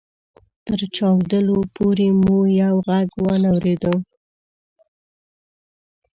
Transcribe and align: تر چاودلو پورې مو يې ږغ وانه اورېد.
تر 0.65 0.79
چاودلو 0.95 1.57
پورې 1.75 2.07
مو 2.21 2.37
يې 2.57 2.69
ږغ 2.85 3.09
وانه 3.23 3.49
اورېد. 3.53 3.83